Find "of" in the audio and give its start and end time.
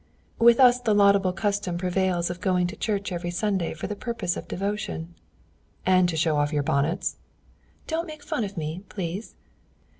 2.31-2.41, 4.35-4.47, 8.43-8.57